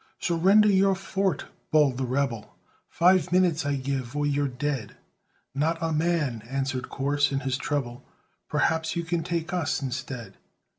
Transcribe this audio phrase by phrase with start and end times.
[0.19, 2.55] "Surrender your fort," bawled the rebel;
[2.89, 4.95] "Five minutes I give, or you're dead."
[5.53, 8.03] "Not a man," answered Corse, in his treble,
[8.49, 10.37] "Perhaps you can take us instead!"